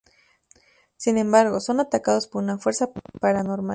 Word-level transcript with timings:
Sin 0.97 1.19
embargo, 1.19 1.59
son 1.59 1.79
atacados 1.79 2.25
por 2.27 2.41
una 2.41 2.57
fuerza 2.57 2.89
paranormal. 3.19 3.69